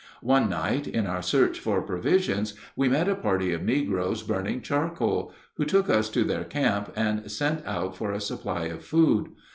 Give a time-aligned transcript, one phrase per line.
[0.23, 5.31] One night, in our search for provisions, we met a party of negroes burning charcoal,
[5.57, 9.29] who took us to their camp and sent out for a supply of food.